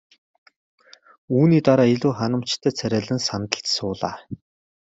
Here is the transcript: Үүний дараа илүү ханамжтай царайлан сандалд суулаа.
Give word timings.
Үүний 1.35 1.61
дараа 1.67 1.87
илүү 1.95 2.13
ханамжтай 2.19 2.71
царайлан 2.79 3.19
сандалд 3.27 3.65
суулаа. 3.75 4.15